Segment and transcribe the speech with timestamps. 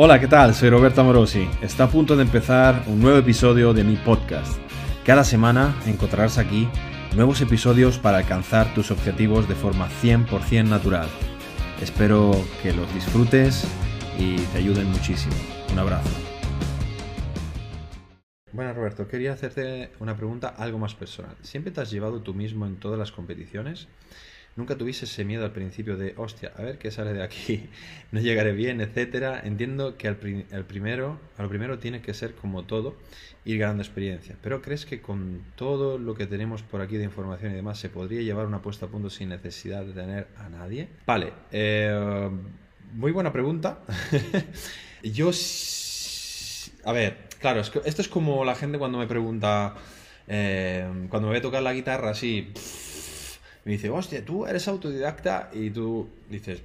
[0.00, 0.54] Hola, ¿qué tal?
[0.54, 1.48] Soy Roberto Amorosi.
[1.60, 4.56] Está a punto de empezar un nuevo episodio de mi podcast.
[5.04, 6.68] Cada semana encontrarás aquí
[7.16, 11.08] nuevos episodios para alcanzar tus objetivos de forma 100% natural.
[11.82, 12.30] Espero
[12.62, 13.66] que los disfrutes
[14.16, 15.34] y te ayuden muchísimo.
[15.72, 16.10] Un abrazo.
[18.52, 21.34] Bueno, Roberto, quería hacerte una pregunta algo más personal.
[21.42, 23.88] ¿Siempre te has llevado tú mismo en todas las competiciones?
[24.58, 27.70] Nunca tuviese ese miedo al principio de, hostia, a ver qué sale de aquí,
[28.12, 29.40] no llegaré bien, etcétera.
[29.42, 32.96] Entiendo que al, primero, a lo primero tiene que ser como todo,
[33.44, 34.36] ir ganando experiencia.
[34.42, 37.88] Pero ¿crees que con todo lo que tenemos por aquí de información y demás se
[37.88, 40.88] podría llevar una puesta a punto sin necesidad de tener a nadie?
[41.06, 42.28] Vale, eh,
[42.94, 43.78] muy buena pregunta.
[45.04, 45.30] Yo,
[46.84, 49.76] a ver, claro, esto es como la gente cuando me pregunta,
[50.26, 52.52] eh, cuando me ve tocar la guitarra así
[53.68, 56.62] me dice, hostia, tú eres autodidacta y tú dices,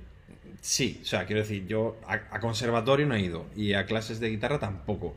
[0.61, 4.29] sí, o sea, quiero decir, yo a, conservatorio no he ido y a clases de
[4.29, 5.13] guitarra tampoco.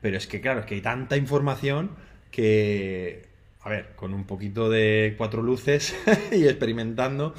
[0.00, 1.90] Pero es que, claro, es que hay tanta información
[2.30, 3.26] que,
[3.60, 5.94] a ver, con un poquito de cuatro luces
[6.32, 7.34] y experimentando,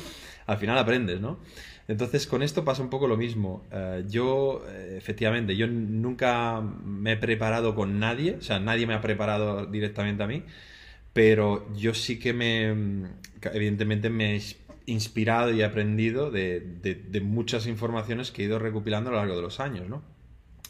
[0.46, 1.40] al final aprendes, ¿no?
[1.88, 3.64] Entonces, con esto pasa un poco lo mismo.
[3.72, 8.94] Eh, yo, eh, efectivamente, yo nunca me he preparado con nadie, o sea, nadie me
[8.94, 10.44] ha preparado directamente a mí
[11.20, 12.70] pero yo sí que me,
[13.52, 14.42] evidentemente me he
[14.86, 19.42] inspirado y aprendido de, de, muchas informaciones que he ido recopilando a lo largo de
[19.42, 20.02] los años, ¿no?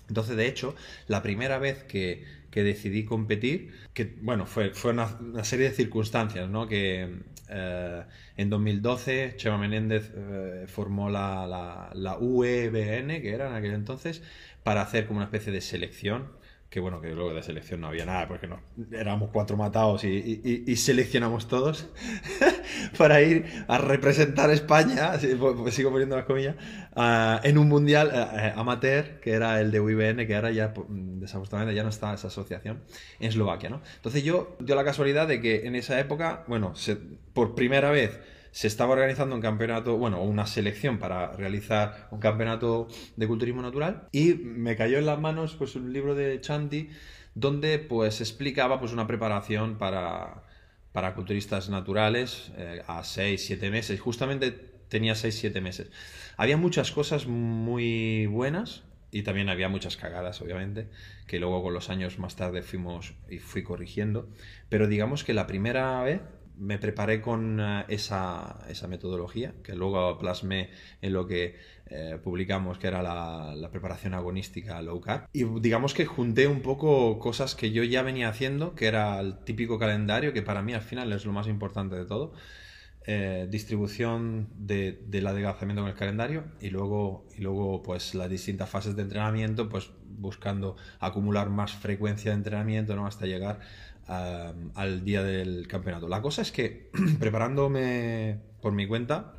[0.08, 0.74] Entonces, de hecho,
[1.06, 6.50] la primera vez que, que decidí competir, que bueno, fue, fue una, serie de circunstancias,
[6.50, 6.68] ¿no?
[6.68, 7.08] Que
[7.48, 8.04] eh,
[8.36, 14.24] en 2012 Chema Menéndez eh, formó la, la, la UEBN, que era en aquel entonces,
[14.64, 16.39] para hacer como una especie de selección
[16.70, 18.60] que bueno, que luego de selección no había nada, porque no,
[18.92, 21.90] éramos cuatro matados y, seleccionamos todos
[22.98, 26.56] para ir a representar España, pues sigo poniendo las comillas,
[27.44, 28.12] en un mundial
[28.56, 32.84] amateur, que era el de UIBN, que ahora ya, desafortunadamente, ya no está esa asociación,
[33.20, 33.82] en Eslovaquia, ¿no?
[33.96, 36.74] Entonces yo, dio la casualidad de que en esa época, bueno,
[37.34, 38.20] por primera vez
[38.52, 44.08] se estaba organizando un campeonato, bueno, una selección para realizar un campeonato de culturismo natural
[44.12, 46.90] y me cayó en las manos pues un libro de Chanti
[47.36, 50.44] donde pues explicaba pues una preparación para,
[50.92, 54.00] para culturistas naturales eh, a 6, 7 meses.
[54.00, 55.90] Justamente tenía 6, 7 meses.
[56.38, 60.88] Había muchas cosas muy buenas y también había muchas cagadas, obviamente,
[61.28, 64.30] que luego con los años más tarde fuimos y fui corrigiendo.
[64.70, 66.22] Pero digamos que la primera vez
[66.60, 70.70] me preparé con eh, esa, metodología, que luego plasmé
[71.02, 71.56] en lo que
[71.88, 75.28] eh, publicamos, que era la, preparación agonística low carb.
[75.34, 79.40] Y digamos que junté un poco cosas que yo ya venía haciendo, que era el
[79.40, 82.34] típico calendario, que para mí al final es lo más importante de todo.
[83.06, 88.70] Eh, distribución de, del adelgazamiento con el calendario y luego, y luego pues las distintas
[88.70, 93.08] fases de entrenamiento, pues buscando acumular más frecuencia de entrenamiento ¿no?
[93.08, 93.62] hasta llegar
[94.10, 96.08] al día del campeonato.
[96.08, 96.90] La cosa es que
[97.20, 99.34] preparándome por mi cuenta,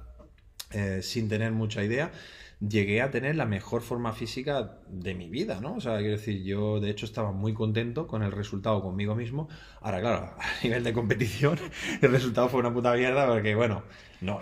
[0.72, 2.12] eh, sin tener mucha idea,
[2.60, 5.75] llegué a tener la mejor forma física de mi vida, ¿no?
[5.75, 9.48] O sea, quiero decir, yo de hecho estaba muy contento con el resultado conmigo mismo.
[9.81, 11.58] Ahora, claro, a nivel de competición,
[12.02, 13.82] el resultado fue una puta mierda porque, bueno,
[14.20, 14.41] no,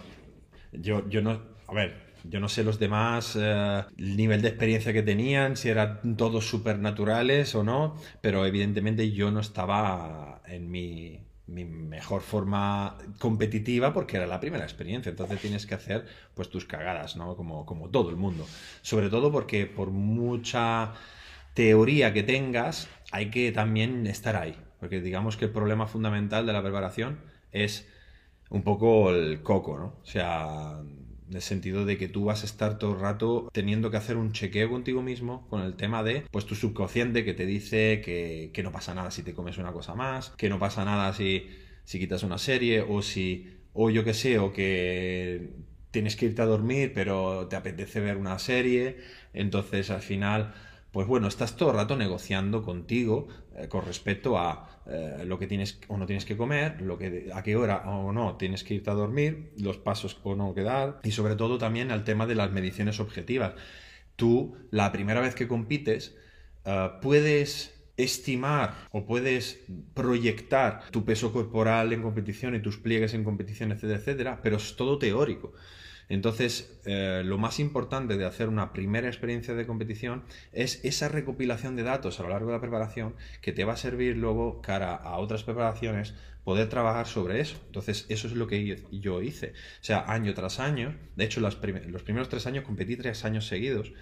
[0.72, 4.92] yo, yo no, a ver, yo no sé los demás, eh, el nivel de experiencia
[4.92, 11.20] que tenían, si eran todos supernaturales o no, pero evidentemente yo no estaba en mi,
[11.46, 15.10] mejor forma competitiva porque era la primera experiencia.
[15.10, 17.36] Entonces tienes que hacer pues tus cagadas, ¿no?
[17.36, 18.46] Como, como todo el mundo.
[18.82, 20.92] Sobre todo porque por mucha
[21.54, 24.56] teoría que tengas, hay que también estar ahí.
[24.78, 27.88] Porque digamos que el problema fundamental de la preparación es
[28.50, 29.86] un poco el coco, ¿no?
[30.02, 30.80] O sea,
[31.28, 34.16] en el sentido de que tú vas a estar todo el rato teniendo que hacer
[34.16, 38.62] un chequeo contigo mismo con el tema de, pues tu subconsciente que te dice que,
[38.62, 41.48] no pasa nada si te comes una cosa más, que no pasa nada si,
[41.84, 45.50] si quitas una serie o si, o yo qué sé, o que
[45.90, 48.98] tienes que irte a dormir pero te apetece ver una serie,
[49.32, 50.54] entonces al final
[50.93, 55.46] pues bueno, estás todo el rato negociando contigo eh, con respecto a eh, lo que
[55.46, 58.75] tienes o no tienes que comer, lo que, a qué hora o no tienes que
[58.75, 62.26] irte a dormir, los pasos o no que dar y sobre todo también al tema
[62.26, 63.55] de las mediciones objetivas.
[64.17, 66.17] Tú, la primera vez que compites,
[66.64, 73.25] eh, puedes estimar o puedes proyectar tu peso corporal en competición y tus pliegues en
[73.25, 75.52] competición, etcétera, etcétera, pero es todo teórico.
[76.08, 81.76] Entonces, eh, lo más importante de hacer una primera experiencia de competición es esa recopilación
[81.76, 84.94] de datos a lo largo de la preparación que te va a servir luego cara
[84.94, 86.14] a otras preparaciones
[86.44, 87.58] poder trabajar sobre eso.
[87.66, 89.49] Entonces, eso es lo que yo hice.
[89.49, 93.93] O sea, año tras año, de hecho, los primeros tres años competí tres años seguidos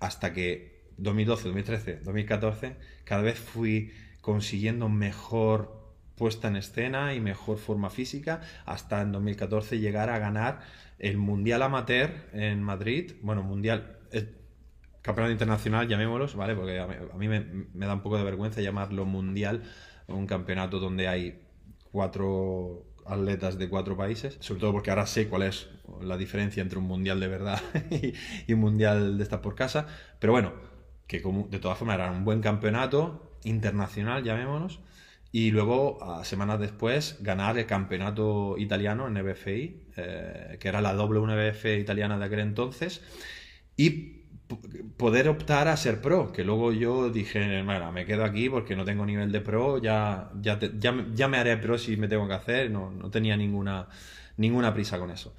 [0.00, 5.83] hasta que 2012, 2013, 2014, cada vez fui consiguiendo mejor
[6.16, 10.60] puesta en escena y mejor forma física hasta en 2014 llegar a ganar
[10.98, 13.98] el Mundial Amateur en Madrid, bueno, Mundial,
[15.02, 16.54] Campeonato Internacional, llamémoslos, ¿vale?
[16.54, 19.62] Porque a mí, me, me, da un poco de vergüenza llamarlo Mundial,
[20.06, 21.42] un campeonato donde hay
[21.92, 25.68] cuatro atletas de cuatro países, sobre todo porque ahora sé cuál es
[26.00, 27.60] la diferencia entre un mundial de verdad
[28.46, 29.86] y, un mundial de estar por casa,
[30.18, 30.52] pero bueno,
[31.06, 34.80] que como, de todas formas era un buen campeonato internacional, llamémonos,
[35.34, 40.94] y luego, a semanas después, ganar el campeonato italiano en NBFI, eh, que era la
[40.94, 43.02] doble NBF italiana de aquel entonces,
[43.76, 44.22] y
[44.96, 48.84] poder optar a ser pro, que luego yo dije, bueno, me quedo aquí porque no
[48.84, 52.70] tengo nivel de pro, ya, ya, ya, me haré pro si me tengo que hacer,
[52.70, 53.88] no, no, tenía ninguna,
[54.36, 55.34] ninguna prisa con eso.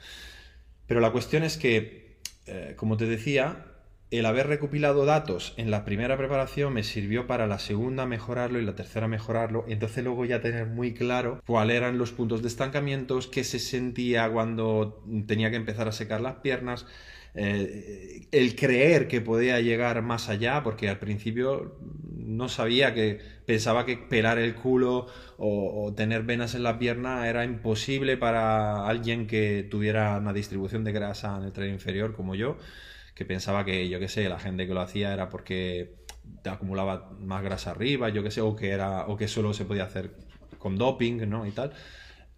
[0.87, 3.63] Pero la cuestión es que, eh, como te decía,
[4.11, 8.65] el haber recopilado datos en la primera preparación me sirvió para la segunda mejorarlo y
[8.65, 13.19] la tercera mejorarlo, entonces luego ya tener muy claro cuáles eran los puntos de estancamiento,
[13.31, 16.85] qué se sentía cuando tenía que empezar a secar las piernas,
[17.37, 21.75] eh, el creer que podía llegar más allá, porque al principio
[22.15, 25.07] no sabía que pensaba que pelar el culo
[25.37, 30.93] o, tener venas en la pierna era imposible para alguien que tuviera una distribución de
[30.93, 32.57] grasa en el tren inferior como yo,
[33.15, 35.95] que pensaba que, yo qué sé, la gente que lo hacía era porque
[36.43, 39.65] te acumulaba más grasa arriba, yo qué sé, o que, era, o que solo se
[39.65, 40.11] podía hacer
[40.59, 41.47] con doping, ¿no?
[41.47, 41.71] Y tal.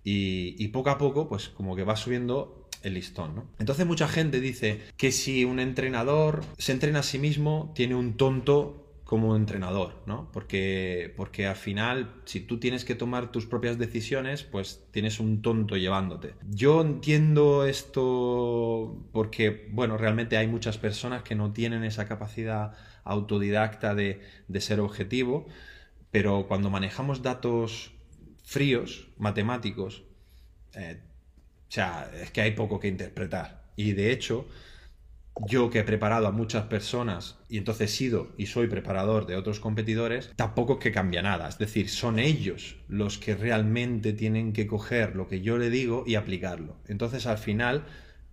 [0.03, 3.45] Y, y poco a poco, pues como que va subiendo el listón, ¿no?
[3.59, 8.15] Entonces mucha gente dice que si un entrenador se entrena a sí mismo, tiene un
[8.15, 10.29] tonto como entrenador, ¿no?
[10.33, 15.41] Porque, porque al final, si tú tienes que tomar tus propias decisiones, pues tienes un
[15.41, 16.33] tonto llevándote.
[16.49, 22.73] Yo entiendo esto porque, bueno, realmente hay muchas personas que no tienen esa capacidad
[23.05, 24.19] autodidacta de,
[24.59, 25.47] ser objetivo,
[26.11, 27.93] pero cuando manejamos datos
[28.43, 30.03] fríos, matemáticos,
[30.73, 30.99] eh,
[31.69, 33.71] o sea, es que hay poco que interpretar.
[33.77, 34.47] Y de hecho,
[35.45, 39.35] yo que he preparado a muchas personas y entonces he sido y soy preparador de
[39.35, 41.47] otros competidores, tampoco es que cambia nada.
[41.47, 46.03] Es decir, son ellos los que realmente tienen que coger lo que yo le digo
[46.07, 46.77] y aplicarlo.
[46.87, 47.85] Entonces, al final,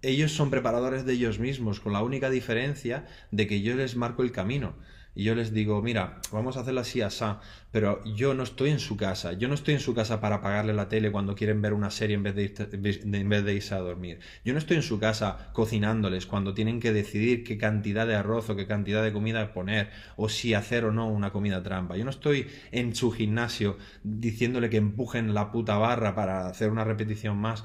[0.05, 4.23] ellos son preparadores de ellos mismos, con la única diferencia de que yo les marco
[4.23, 4.75] el camino
[5.17, 7.41] y yo les digo, mira, vamos a hacerlo así, asá,
[7.71, 10.75] pero yo no estoy en su casa, yo no estoy en su casa para apagarle
[10.75, 13.79] la tele cuando quieren ver una serie en vez de, en vez de irse a
[13.79, 14.19] dormir.
[14.45, 18.51] Yo no estoy en su casa cocinándoles cuando tienen que decidir qué cantidad de arroz
[18.51, 21.97] o qué cantidad de comida poner, o si hacer o no una comida trampa.
[21.97, 26.83] Yo no estoy en su gimnasio diciéndole que empujen la puta barra para hacer una
[26.83, 27.65] repetición más.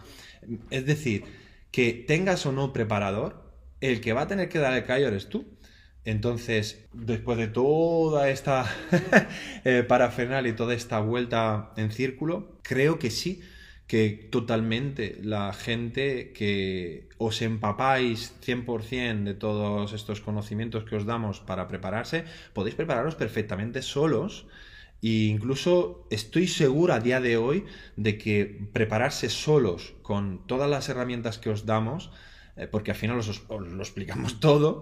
[0.70, 1.24] Es decir,
[1.72, 3.44] que tengas o no preparador,
[3.82, 5.48] el que va a tener que dar el callo eres tú.
[6.06, 8.66] Entonces, después de toda esta
[9.66, 9.86] eh,
[10.46, 13.42] y toda esta vuelta en círculo, creo que sí,
[13.88, 21.40] que totalmente la gente que os empapáis 100% de todos estos conocimientos que os damos
[21.40, 22.24] para prepararse,
[22.54, 24.46] podéis prepararos perfectamente solos.
[25.02, 27.66] E incluso estoy seguro a día de hoy
[27.96, 32.12] de que prepararse solos con todas las herramientas que os damos
[32.60, 34.82] eh, porque al final os, lo explicamos todo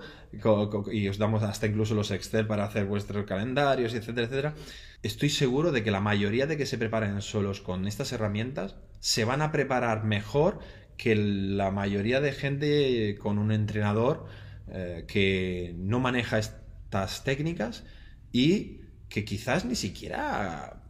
[0.92, 4.56] y os damos hasta incluso los Excel para hacer vuestros calendarios, etcétera, etcétera.
[5.04, 9.26] Estoy seguro de que la mayoría de que se preparen solos con estas herramientas se
[9.26, 10.60] van a preparar mejor
[10.98, 14.26] que la mayoría de gente con un entrenador
[14.70, 17.84] eh, que no maneja estas técnicas
[18.32, 20.84] y que quizás ni siquiera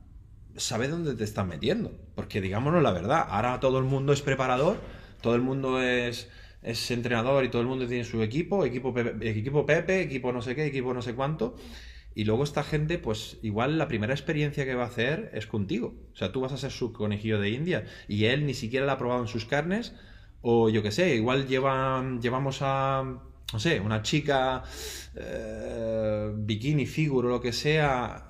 [0.56, 1.92] sabe dónde te están metiendo.
[2.16, 4.78] Porque digámonos la verdad, ahora todo el mundo es preparador,
[5.22, 6.30] todo el mundo es
[6.62, 10.42] es entrenador y todo el mundo tiene su equipo, equipo Pepe, equipo Pepe, equipo no
[10.42, 11.56] sé qué, equipo no sé cuánto.
[12.14, 15.96] Y luego esta gente, pues igual la primera experiencia que va a hacer es contigo.
[16.14, 18.94] O sea, tú vas a ser su conejillo de India y él ni siquiera la
[18.94, 19.94] ha probado en sus carnes.
[20.42, 23.22] O yo qué sé, igual llevamos a,
[23.54, 24.63] no sé, una chica
[25.16, 28.27] eh, bikini, figure o lo que sea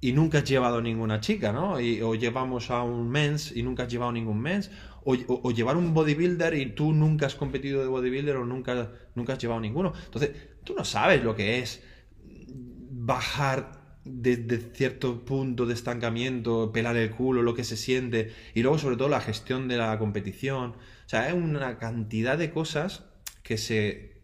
[0.00, 1.74] y nunca has llevado ninguna chica, ¿no?
[1.74, 4.70] o llevamos a un mens y nunca has llevado ningún mens
[5.06, 9.38] o, llevar un bodybuilder y tú nunca has competido de bodybuilder o nunca, nunca has
[9.38, 9.92] llevado ninguno.
[10.04, 10.32] Entonces,
[10.64, 11.82] tú no sabes lo que es
[12.24, 18.78] bajar desde cierto punto de estancamiento, pelar el culo, lo que se siente, y luego
[18.78, 20.70] sobre todo la gestión de la competición.
[20.70, 23.04] O sea, hay una cantidad de cosas
[23.44, 24.15] que se,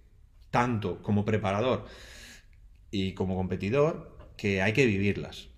[0.52, 1.86] tanto como preparador
[2.92, 5.48] y como competidor, que hay que vivirlas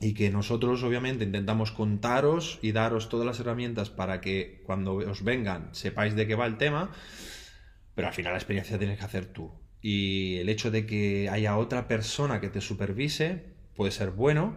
[0.00, 5.22] y que nosotros obviamente intentamos contaros y daros todas las herramientas para que cuando os
[5.22, 6.90] vengan sepáis de qué va el tema,
[7.94, 9.52] pero al final la experiencia tienes que hacer tú.
[9.82, 14.56] y el hecho de que haya otra persona que te supervise puede ser bueno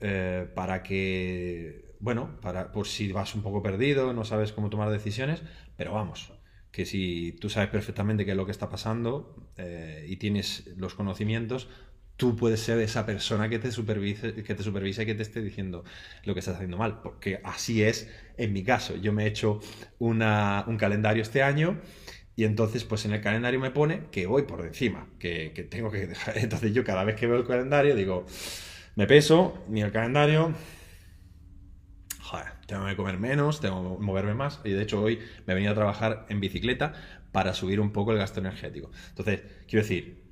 [0.00, 4.90] eh, para que, bueno, para, por si vas un poco perdido, no sabes cómo tomar
[4.90, 5.42] decisiones,
[5.76, 6.32] pero vamos,
[6.72, 10.94] que si tú sabes perfectamente qué es lo que está pasando eh, y tienes los
[10.94, 11.68] conocimientos,
[12.16, 15.42] tú puedes ser esa persona que te supervise, que te supervise y que te esté
[15.42, 15.84] diciendo
[16.24, 18.96] lo que estás haciendo mal, porque así es en mi caso.
[18.96, 19.60] Yo me he hecho
[19.98, 20.18] un
[20.78, 21.80] calendario este año
[22.34, 26.06] y entonces, pues en el calendario me pone que voy por encima, que, tengo que
[26.06, 26.38] dejar.
[26.38, 28.26] Entonces yo cada vez que veo el calendario digo,
[28.96, 30.54] me peso, ni el calendario,
[32.72, 34.60] tengo que comer menos, tengo que moverme más.
[34.64, 36.94] Y de hecho hoy me he venido a trabajar en bicicleta
[37.30, 38.90] para subir un poco el gasto energético.
[39.10, 40.22] Entonces, quiero decir,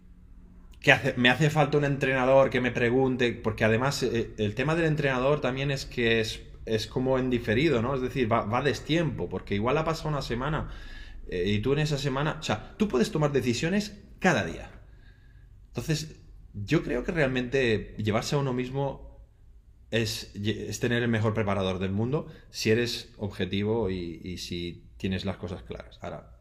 [0.80, 4.86] que me hace falta un entrenador que me pregunte, porque además eh, el tema del
[4.86, 7.94] entrenador también es que es, es como en diferido, ¿no?
[7.94, 10.70] Es decir, va, va destiempo, porque igual ha pasado una semana
[11.28, 14.70] eh, y tú en esa semana, o sea, tú puedes tomar decisiones cada día.
[15.68, 16.16] Entonces,
[16.54, 19.09] yo creo que realmente llevarse a uno mismo
[19.90, 20.32] es,
[20.80, 25.98] tener el mejor preparador del mundo si eres objetivo y, si tienes las cosas claras.
[26.02, 26.36] Ahora,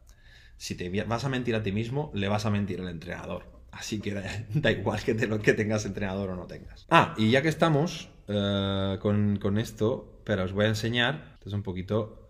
[0.58, 3.46] si te vas a mentir a ti mismo, le vas a mentir al entrenador.
[3.72, 6.86] Así que da, igual que, que tengas entrenador o no tengas.
[6.90, 11.54] Ah, y ya que estamos eh, con, esto, pero os voy a enseñar, esto es
[11.54, 12.30] un poquito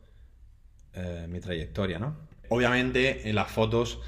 [0.94, 2.18] eh, mi trayectoria, ¿no?
[2.50, 4.00] Obviamente en las fotos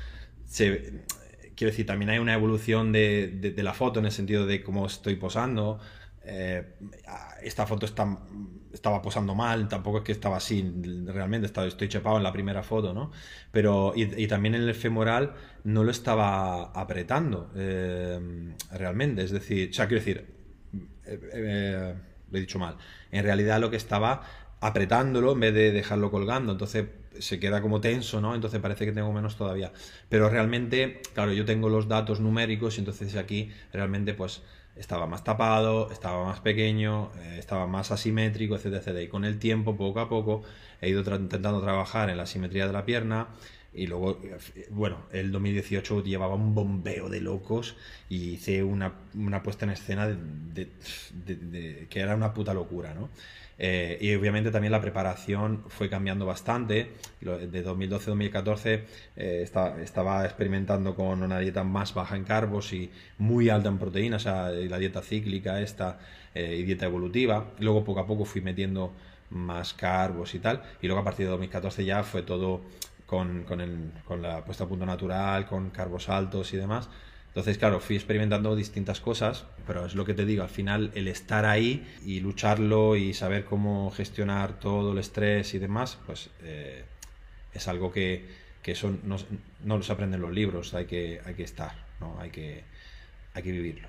[1.56, 5.16] quiero decir, también hay una evolución de, la foto en el sentido de cómo estoy
[5.16, 5.80] posando.
[6.24, 6.64] Eh,
[7.42, 8.20] esta foto está,
[8.72, 10.62] estaba posando mal, tampoco es que estaba así,
[11.06, 13.12] realmente estaba, estoy chepado en la primera foto, ¿no?
[13.52, 19.74] Pero, y, también en el femoral no lo estaba apretando eh, realmente, es decir, o
[19.74, 20.28] sea, quiero decir,
[21.06, 21.96] eh,
[22.30, 22.78] lo he dicho mal,
[23.12, 24.22] en realidad lo que estaba
[24.60, 26.86] apretándolo en vez de dejarlo colgando, entonces
[27.20, 28.36] se queda como tenso, ¿no?
[28.36, 29.74] Entonces parece que tengo menos todavía.
[30.08, 34.44] Pero realmente, claro, yo tengo los datos numéricos y entonces aquí realmente pues
[34.76, 39.04] estaba más tapado, estaba más pequeño, eh, estaba más asimétrico, etcétera, etcétera.
[39.04, 40.44] Y con el tiempo, poco a poco,
[40.82, 43.28] he ido intentando trabajar en la simetría de la pierna
[43.74, 44.20] y luego,
[44.70, 47.78] bueno, el 2018 llevaba un bombeo de locos
[48.10, 48.94] y hice una,
[49.44, 50.68] puesta en escena de,
[51.90, 53.10] que era una puta locura, ¿no?
[53.64, 56.94] Eh, y obviamente también la preparación fue cambiando bastante.
[57.20, 58.84] De 2012-2014
[59.16, 62.90] eh, estaba, experimentando con una dieta más baja en carbos y
[63.20, 66.00] muy alta en proteínas, o sea, la dieta cíclica esta
[66.34, 67.52] eh, y dieta evolutiva.
[67.60, 68.94] Luego poco a poco fui metiendo
[69.30, 70.64] más carbos y tal.
[70.82, 72.62] Y luego a partir de 2014 ya fue todo
[73.06, 76.90] con, con la puesta a punto natural, con carbos altos y demás.
[77.32, 81.08] Entonces, claro, fui experimentando distintas cosas, pero es lo que te digo, al final el
[81.08, 86.84] estar ahí y lucharlo y saber cómo gestionar todo el estrés y demás, pues eh,
[87.54, 88.26] es algo que,
[88.62, 89.16] que eso no,
[89.64, 92.20] no, los aprenden los libros, hay que, hay que estar, ¿no?
[92.20, 92.66] hay, que,
[93.34, 93.88] hay que vivirlo.